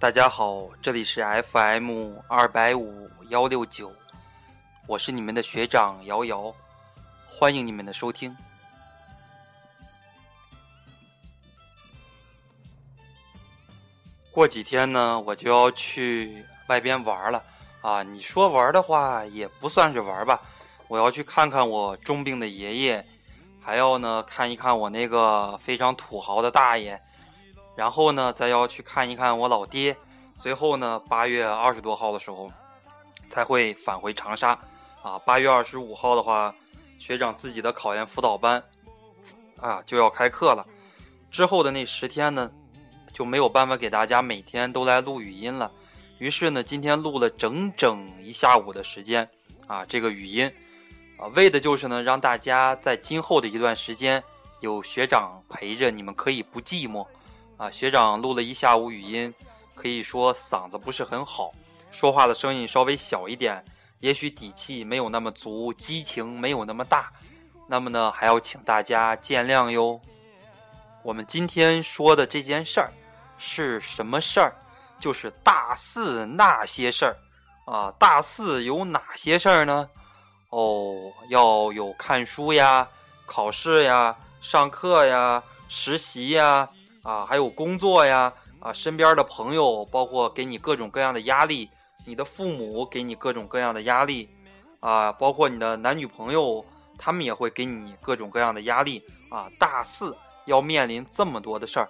[0.00, 3.92] 大家好，这里是 FM 二百五幺六九，
[4.86, 6.54] 我是你们的学长瑶瑶，
[7.26, 8.36] 欢迎你们的收听。
[14.30, 17.42] 过几天呢，我就要去外边玩了
[17.80, 18.00] 啊！
[18.04, 20.40] 你说玩的话，也不算是玩吧。
[20.86, 23.04] 我要去看看我重病的爷爷，
[23.60, 26.96] 还要呢看一看我那个非常土豪的大爷，
[27.78, 29.96] 然后呢再要去看一看我老爹。
[30.36, 32.50] 最后呢，八月二十多号的时候
[33.28, 34.58] 才会返回长沙。
[35.00, 36.52] 啊，八月二十五号的话，
[36.98, 38.60] 学长自己的考研辅导班
[39.60, 40.66] 啊就要开课了。
[41.30, 42.50] 之后的那十天呢？
[43.12, 45.72] 就没有办法给大家每天都来录语音了，
[46.18, 49.28] 于是呢，今天录了整整一下午的时间
[49.66, 50.52] 啊，这个语音
[51.16, 54.22] 啊，为的就是呢，让大家在今后的一段时间
[54.60, 57.04] 有学长陪着，你们可以不寂寞
[57.58, 57.70] 啊。
[57.70, 59.34] 学长录了一下午语音，
[59.74, 61.52] 可以说嗓子不是很好，
[61.90, 63.62] 说话的声音稍微小一点，
[63.98, 67.10] 也许底气没有那么足，激情没有那么大，
[67.66, 70.00] 那么呢，还要请大家见谅哟。
[71.02, 72.90] 我们今天说的这件事儿。
[73.40, 74.52] 是什么事儿？
[74.98, 77.16] 就是大四那些事儿
[77.66, 77.94] 啊！
[77.96, 79.88] 大四有哪些事儿呢？
[80.50, 82.88] 哦，要有看书呀、
[83.26, 86.68] 考试呀、上课呀、实习呀
[87.08, 91.70] 啊，还有工作呀啊，身边的朋友，包括给你各种各样的压力，
[92.04, 94.28] 你的父母给你各种各样的压力
[94.80, 96.62] 啊，包括你的男女朋友，
[96.98, 99.48] 他们也会给你各种各样的压力啊！
[99.58, 100.14] 大四
[100.44, 101.88] 要面临这么多的事儿。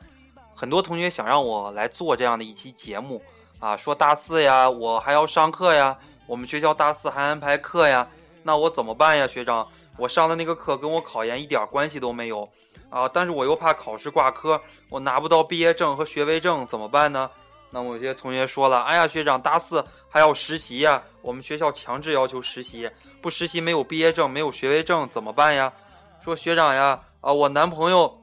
[0.54, 3.20] 很多同学想让我来做这样的一期节目
[3.58, 8.08] 啊，说大四呀，我还要上课呀，我们学校大四还安排课呀，
[8.44, 9.66] 那我怎么办呀，学长？
[9.98, 12.48] 我上的那个课跟我考研一点关系都没有
[12.88, 17.30] 啊，但是我又怕考试挂科，我拿不到毕业证和学位证怎么办呢？
[17.70, 22.88] 那么有些同学说了，哎呀，学长，大四还要实习呀，我们学校强制要求实习，
[23.20, 25.72] 不实习没有毕业证，没有学位证怎么办呀？
[26.24, 28.14] 说学长呀，啊，我男朋友。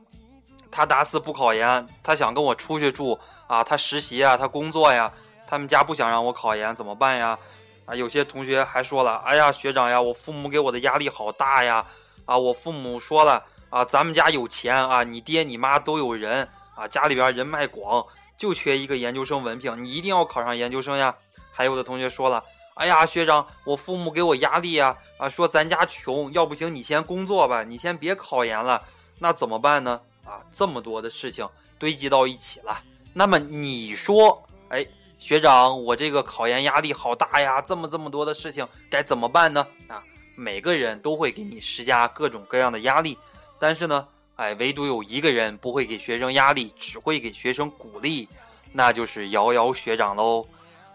[0.71, 3.17] 他大四不考研，他想跟我出去住
[3.47, 5.09] 啊，他实习啊，他工作呀，
[5.47, 7.39] 他们家不想让我考研，怎么办呀？
[7.85, 11.85] 啊，有些同学还说了，哎呀，学长呀，我父母给我的压力好大呀！
[12.25, 21.16] 啊，我父母说了啊，咱们家有钱啊，你爹你妈都有人啊，家里边人脉广，就缺一个研究生文凭，你一定要考上研究生呀！
[21.51, 22.44] 还有的同学说了，
[22.74, 28.84] 哎呀，学长，我父母给我压力呀，啊，说咱家穷，要不行你先工作吧，你先别考研了，
[29.19, 30.01] 那怎么办呢？
[30.25, 31.47] 啊，这么多的事情
[31.78, 32.81] 堆积到一起了，
[33.13, 34.84] 那么你说，哎，
[35.17, 39.65] 学长，我这个考研压力好大呀，这么这么多的事情该怎么办呢？
[39.87, 40.03] 啊，
[40.35, 43.17] 每个人都会给你施加各种各样的压力，
[43.57, 48.29] 但是呢，哎，唯独有一个人不会给学生压力，只会给学生鼓励，
[48.71, 50.45] 那就是瑶瑶学长喽。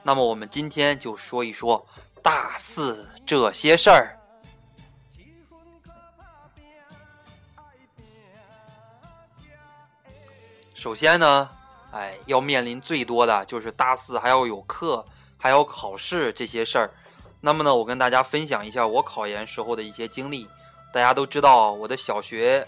[0.02, 1.84] 那么我们今天就说一说
[2.22, 4.16] 大四这些事儿。
[10.72, 11.50] 首先呢，
[11.92, 15.04] 哎，要面临最多的就是大四还要有课，
[15.36, 16.90] 还要考试这些事儿。
[17.40, 20.48] 那么呢，我跟大家分享一下我考研时候的一些经历。
[20.92, 22.66] 大家都知道，我的小学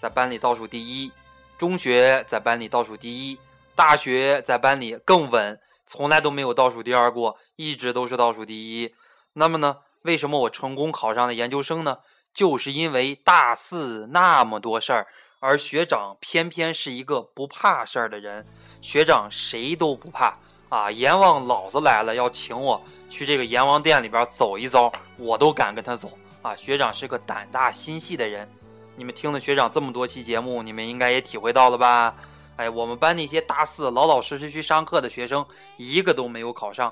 [0.00, 1.10] 在班里倒数第一，
[1.58, 3.38] 中学在班里倒数第一，
[3.74, 8.94] 大学在班里更稳，从来都没有倒数第二过，一直都是倒数第一。
[9.34, 11.98] 那么呢，为什么我成功考上了研究生呢？
[12.32, 15.06] 就是因为大四那么多事儿。
[15.44, 18.46] 而学长偏偏是一个不怕事儿的人，
[18.80, 20.38] 学长谁都不怕
[20.68, 20.88] 啊！
[20.88, 22.80] 阎王老子来了，要请我
[23.10, 26.54] 去这个阎王殿里边走一遭，我都敢跟他走啊！
[26.54, 28.48] 学长是个胆大心细的人，
[28.94, 32.14] 你们听了学长这么多期节目，你们应该也体会到了吧？
[32.54, 35.44] 哎，我们班那些大四老老实实去上课的学生，
[35.76, 36.88] 一个都没有考上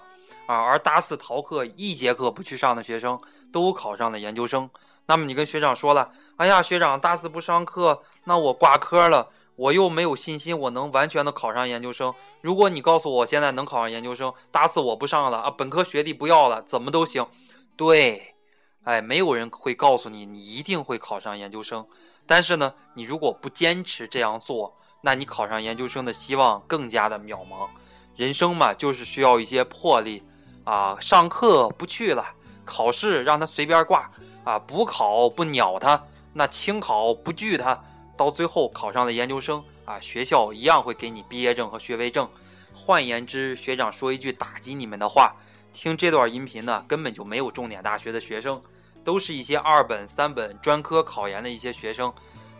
[0.47, 0.57] 啊！
[0.57, 3.17] 而大四逃课一节课不去上的学生，
[3.53, 4.69] 都考上了研究生。
[5.11, 12.15] 那么你跟学长说了，哎呀，学长大四不上课，那我挂科了，我又没有信心我能完全的考上研究生。
[12.43, 17.27] 如果你告诉我现在能考上研究生，大四我不上了啊，本科学历不要了，怎么都行。
[17.75, 18.37] 对，
[18.85, 21.85] 哎，没有人会告诉你你一定会考上研究生。
[22.25, 27.69] 但是呢，你如果不坚持这样做，那你考上研究生的希望更加的渺茫。
[28.15, 30.23] 人生嘛，就是需要一些魄力
[30.63, 32.25] 啊，上课不去了。
[32.65, 34.09] 考试让他随便挂
[34.45, 36.03] 啊，补考不鸟他，
[36.33, 37.79] 那清考不拒他，
[38.17, 42.29] 到最后考上了研究生啊，学校一样会给你毕业证和学位证。
[42.75, 45.35] 换言之，学长说一句打击你们的话：
[45.73, 48.61] 听这段音频呢，根本就没有重点大学的学生，
[49.05, 52.13] 都是一些二本、三本专科考研的一些学生。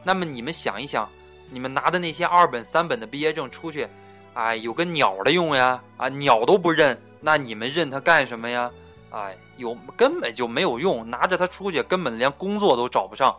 [0.03, 1.09] 那么你们想一想，
[1.49, 3.89] 你们拿的那些二本、三本的毕业证出去，
[4.35, 8.71] 啊，有个鸟的用呀，啊，鸟都不认，那你们认它干什么呀？
[9.11, 13.37] 哎，有根本就没有用，拿着它出去根本连工作都找不上，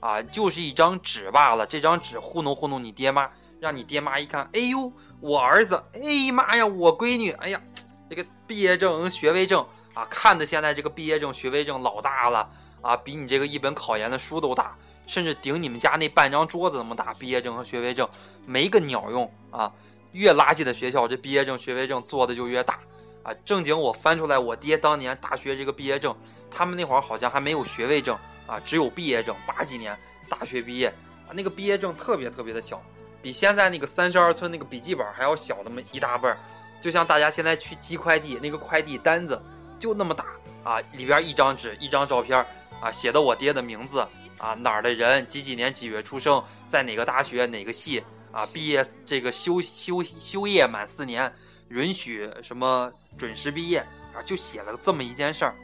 [0.00, 1.66] 啊，就是一张纸罢了。
[1.66, 3.30] 这张纸糊弄糊弄你爹妈，
[3.60, 7.60] 让你爹妈一看，哎呦，我儿子，哎妈呀，我闺女，哎呀，
[8.08, 9.64] 这个毕业证、学位证
[9.94, 12.50] 啊，看的现在这个毕业证、学位证老大了
[12.80, 14.74] 啊，比你这个一本考研的书都大，
[15.06, 17.12] 甚至顶你们家那半张桌子那么大。
[17.14, 18.08] 毕业证和学位证
[18.46, 19.70] 没个鸟用啊！
[20.12, 22.78] 越垃圾的学校，这毕业证、学位证做的就越大。
[23.22, 26.16] 啊，正经我翻出来，我爹当年大学这个毕业证，
[26.50, 29.36] 他们那会儿好像还没有学位证啊，只有毕业证。
[29.46, 30.88] 八几年大学毕业
[31.28, 32.82] 啊，那个毕业证特别特别的小，
[33.20, 36.38] 比现在那个三十二寸那个笔记本还要小那么一大半儿。
[36.80, 39.38] 就像大家现在去寄快递，那个快递单子
[39.78, 40.24] 就那么大
[40.64, 42.42] 啊，里边一张纸，一张照片
[42.80, 44.00] 啊，写的我爹的名字
[44.38, 48.02] 啊，哪儿的人，几几年几月出生，在哪个大学哪个系
[48.32, 51.30] 啊，毕业这个休休休业满四年。
[51.70, 53.78] 允许什么准时毕业
[54.14, 54.22] 啊？
[54.24, 55.54] 就写了这么一件事儿，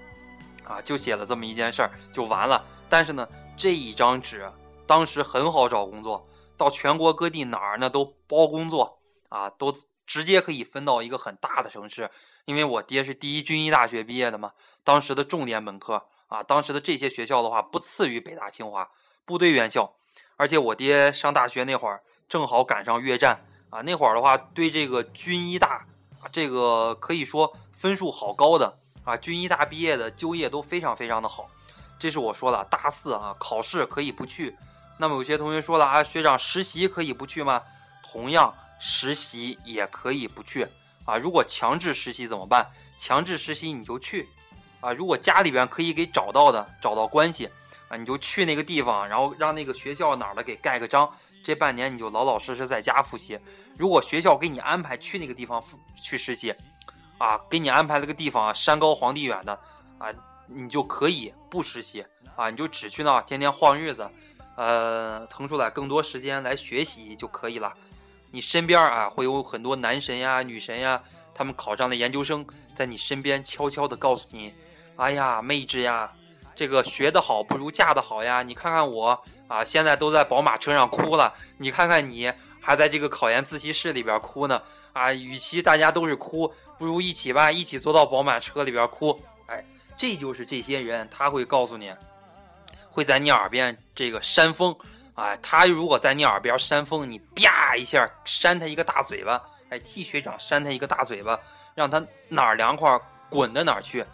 [0.64, 2.64] 啊，就写了这么一件事儿就完了。
[2.88, 4.50] 但是呢，这一张纸
[4.86, 6.26] 当时很好找工作，
[6.56, 9.74] 到全国各地哪儿呢都包工作啊，都
[10.06, 12.08] 直接可以分到一个很大的城市。
[12.44, 14.52] 因为我爹是第一军医大学毕业的嘛，
[14.84, 18.88] 当时的重点本科啊，当时的这些学校的话不次于北大清华
[19.24, 19.96] 部队院校，
[20.36, 25.84] 而且我爹上大学那会儿正好赶上越战啊，那会儿的话对这个军医大。
[26.32, 31.48] 这个可以说分数好高的啊，军医大毕业的就业都非常非常的好。
[31.98, 34.56] 这是我说的，大四啊，考试可以不去。
[34.98, 37.62] 那么有些同学说了啊，学长实习可以不去吗？
[38.02, 40.66] 同样，实习也可以不去
[41.04, 41.16] 啊。
[41.16, 42.70] 如果强制实习怎么办？
[42.98, 44.28] 强制实习你就去
[44.80, 44.92] 啊。
[44.92, 47.50] 如果家里边可以给找到的，找到关系
[47.88, 51.08] 啊，你就去那个地方，然后让那个学校哪儿的给盖个章。
[51.44, 53.38] 这半年你就老老实实在家复习。
[53.78, 56.54] 如果学校给你安排去那个地方复去实习，
[57.18, 59.52] 啊，给你安排了个地方啊山高皇帝远的，
[59.98, 60.08] 啊，
[60.46, 62.04] 你就可以不实习，
[62.34, 64.10] 啊，你就只去那天天晃日子，
[64.56, 67.72] 呃，腾出来更多时间来学习就可以了。
[68.32, 71.00] 你身边啊会有很多男神呀、女神呀，
[71.32, 72.44] 他们考上了研究生，
[72.74, 74.52] 在你身边悄悄的告诉你，
[74.96, 76.12] 哎呀，妹纸呀，
[76.56, 78.42] 这个学得好不如嫁得好呀。
[78.42, 82.32] 你看看我啊，现在都在宝马车上哭了，你看看你。
[82.58, 84.60] 还在这个考研自习室里边哭呢
[84.92, 85.12] 啊！
[85.12, 89.16] 与其大家都是哭，不如一起吧，一起坐到宝马车里边哭。
[89.46, 89.64] 哎，
[89.96, 91.94] 这就是这些人，他会告诉你，
[92.90, 94.76] 会在你耳边这个扇风
[95.14, 95.36] 啊。
[95.36, 101.38] 他如果在你耳边扇风，你啪一下扇他一个大嘴巴，哎，替学长扇他一个大嘴巴，
[101.76, 103.00] 让他哪儿凉快
[103.30, 104.04] 滚到哪儿去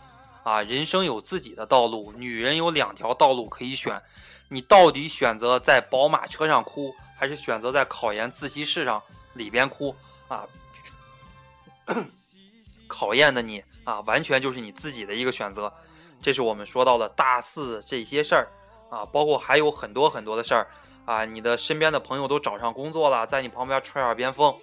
[0.43, 0.63] 啊！
[0.63, 4.03] 人生有自己的道路，女人有两条道路可以选，
[4.49, 6.95] 你到底选择在宝马车上哭？
[7.17, 9.01] 还是选择在考研自习室上
[9.35, 9.95] 里边哭
[10.27, 10.45] 啊？
[12.89, 15.73] 考验的你啊，完全就是你自己的一个选择。
[16.21, 18.49] 这是我们说到的大四这些事儿
[18.91, 20.67] 啊，包括还有很多很多的事儿
[21.05, 21.25] 啊。
[21.25, 24.55] 你的身边的朋友都找上工作了，在你旁边吹耳边风。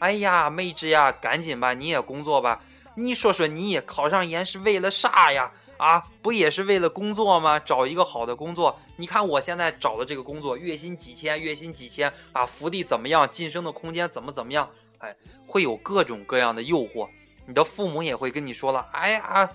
[0.00, 2.60] 哎呀，妹纸呀，赶紧吧，你也工作吧。
[2.98, 5.50] 你说说，你考上研是为了啥呀？
[5.76, 7.56] 啊，不也是为了工作吗？
[7.60, 8.76] 找一个好的工作。
[8.96, 13.28] 你看我现在找的这个工作，月薪几千，月薪几千啊，福利怎么样？
[13.30, 14.68] 晋升的空间怎么怎么样？
[14.98, 15.14] 哎，
[15.46, 17.08] 会有各种各样的诱惑。
[17.46, 19.48] 你的父母也会跟你说了，哎呀，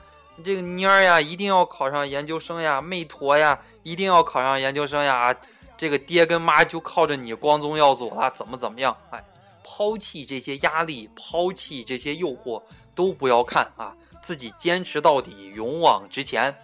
[0.46, 5.36] 这个妮儿呀，一定要考上研究生呀，妹坨呀，一定要考上研究生呀。
[5.76, 8.96] 这个爹跟妈就靠着你光宗耀祖了，怎么怎么样？
[9.10, 9.22] 哎，
[9.64, 12.62] 抛弃这些压力，抛弃这些诱惑，
[12.94, 13.96] 都不要看啊。
[14.22, 16.56] 自己坚持到底，勇往直前。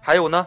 [0.00, 0.46] 还有呢，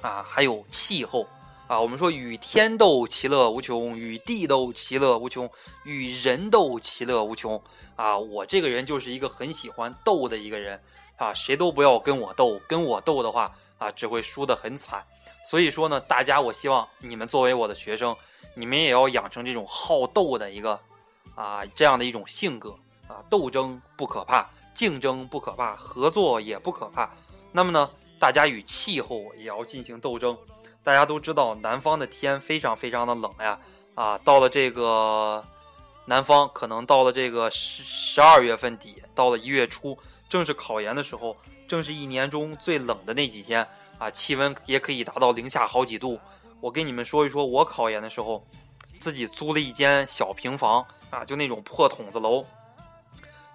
[0.00, 1.26] 啊，还有气候
[1.68, 1.80] 啊。
[1.80, 5.48] 我们说与天斗其乐无穷，与地斗其乐无穷，
[5.84, 7.62] 与人斗其乐无穷
[7.94, 8.18] 啊。
[8.18, 10.82] 我这个人就是一个很喜欢斗的一个人
[11.16, 11.32] 啊。
[11.32, 15.04] 谁都不要跟我斗，跟我斗的话啊，只会输得很惨。
[15.48, 18.16] 所以说呢，大家，我希望你们作为我的学生，
[18.54, 20.80] 你们也要养成这种好斗的一个
[21.36, 22.76] 啊这样的一种性格
[23.06, 23.22] 啊。
[23.30, 24.50] 斗争不可怕。
[24.74, 27.08] 竞争不可怕，合作也不可怕。
[27.50, 30.36] 那么呢，大家与气候也要进行斗争。
[30.84, 33.58] 大家都知道，南方的天非常非常的冷呀。
[33.94, 35.42] 啊，到了这个
[36.04, 39.96] 南方，可能到了这个十十二月份底，到了一月初，
[40.28, 41.34] 正是考研的时候，
[41.66, 43.66] 正是一年中最冷的那几天
[43.96, 46.20] 啊，气温也可以达到零下好几度。
[46.60, 48.46] 我跟你们说一说，我考研的时候，
[49.00, 52.44] 自己租了一间小平房啊，就那种破筒子楼。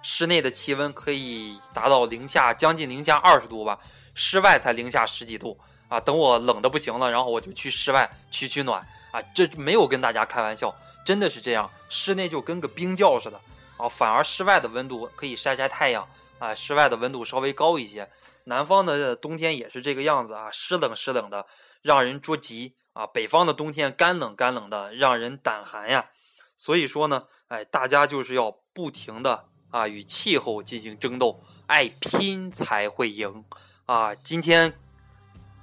[0.02, 3.78] 室内的气温可以达到零下将近零下二十度吧，
[4.14, 5.56] 室外才零下十几度
[5.88, 6.00] 啊！
[6.00, 9.22] 等我冷的不行了，然后我就去室外取取暖啊！
[9.32, 10.74] 这没有跟大家开玩笑，
[11.04, 13.40] 真的是这样，室内就跟个冰窖似的
[13.76, 16.08] 啊，反而室外的温度可以晒晒太阳
[16.40, 18.10] 啊，室外的温度稍微高一些。
[18.44, 21.46] 南方的冬天也是这个样子啊，湿冷湿冷的，
[21.80, 23.06] 让人着急啊。
[23.06, 26.10] 北方的冬天干冷干冷的，让人胆寒呀。
[26.56, 33.44] 所以说呢，哎，大家就是要不停的啊与气候进行争斗，爱拼才会赢
[33.86, 34.14] 啊。
[34.14, 34.72] 今天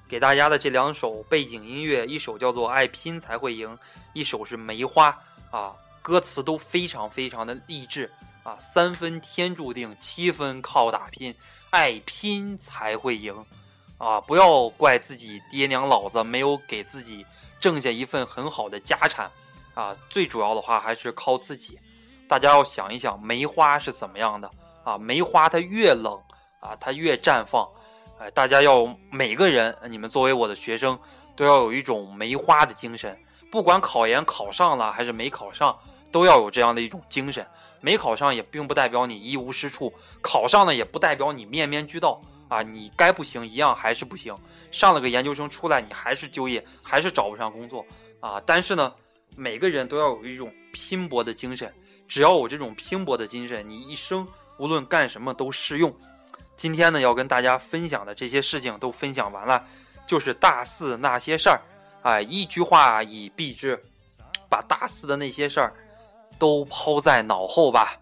[0.07, 3.69] 给大家的这两首背景音乐，一首叫做《爱拼才会赢》，
[4.13, 5.17] 一首是《梅花》
[5.55, 8.11] 啊，歌词都非常非常的励志
[8.43, 8.57] 啊。
[8.59, 11.35] 三分天注定，七分靠打拼。
[11.69, 13.45] 爱拼才会赢，
[13.99, 14.19] 啊！
[14.19, 17.23] 不要怪自己爹娘老子没有给自己
[17.59, 19.29] 挣下一份很好的家产，
[19.75, 19.95] 啊！
[20.09, 21.77] 最主要的话还是靠自己。
[22.27, 24.49] 大家要想一想，梅花是怎么样的
[24.83, 24.97] 啊？
[24.97, 26.19] 梅花它越冷
[26.59, 27.67] 啊，它越绽放。
[28.19, 30.97] 哎，大家要每个人，你们作为我的学生，
[31.35, 33.17] 都要有一种梅花的精神。
[33.51, 35.77] 不管考研考上了还是没考上，
[36.11, 37.45] 都要有这样的一种精神。
[37.81, 42.61] 没考上也并不代表你一无是处，考上了也不代表你面面俱到啊！
[42.61, 44.37] 你该不行一样还是不行，
[44.71, 47.85] 上了个研究生出来你还是就业还是找不上工作
[48.19, 48.41] 啊！
[48.45, 48.93] 但是呢，
[49.37, 51.73] 每个人都要有一种拼搏的精神，
[52.07, 54.27] 只要有这种拼搏的精神，你一生
[54.57, 55.95] 无论干什么都适用。
[56.57, 59.65] 今天呢，要跟大家分享的这些事情都分享完了，
[60.05, 61.61] 就是大四那些事儿，
[62.01, 63.81] 哎，一句话以蔽之，
[64.49, 65.73] 把大四的那些事儿。
[66.37, 67.99] 都抛在脑后吧，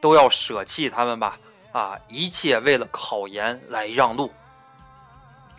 [0.00, 1.38] 都要舍弃他们吧，
[1.72, 4.32] 啊，一切为了考研来让路。